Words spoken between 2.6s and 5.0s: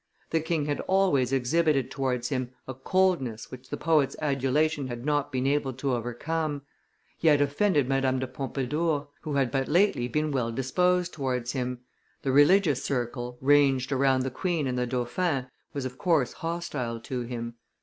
a coldness which the poet's adulation